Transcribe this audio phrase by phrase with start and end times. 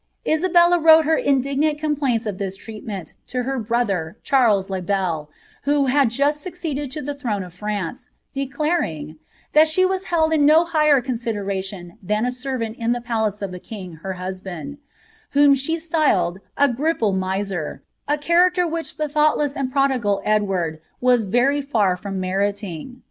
[0.17, 4.81] * Isabella wrote her indignant complaints of tliis treatment to her bro ther, Charles le
[4.81, 5.29] Bel,
[5.65, 9.15] who had just succeeded to the throne of France^ declaring, *^
[9.53, 13.51] that she was held in no higher consideration than a servant in the palace of
[13.51, 14.79] the king her husband,^'
[15.37, 21.25] whom she styled ^ a grippU miser,'*a character which the thoughtless and prodigal Edward was
[21.25, 22.99] very liur from meriting.